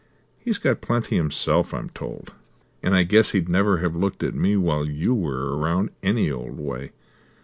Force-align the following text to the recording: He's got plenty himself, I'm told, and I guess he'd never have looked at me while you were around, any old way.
He's 0.39 0.57
got 0.57 0.81
plenty 0.81 1.15
himself, 1.15 1.75
I'm 1.75 1.91
told, 1.91 2.31
and 2.81 2.95
I 2.95 3.03
guess 3.03 3.33
he'd 3.33 3.47
never 3.47 3.77
have 3.81 3.95
looked 3.95 4.23
at 4.23 4.33
me 4.33 4.57
while 4.57 4.83
you 4.89 5.13
were 5.13 5.55
around, 5.55 5.91
any 6.01 6.31
old 6.31 6.57
way. 6.59 6.93